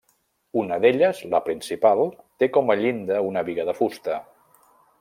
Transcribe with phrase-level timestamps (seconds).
[0.61, 2.01] Una d'elles, la principal,
[2.43, 4.17] té com a llinda una biga de fusta.